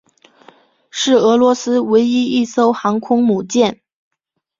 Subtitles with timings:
[0.89, 3.81] 是俄罗斯唯一一艘航空母舰。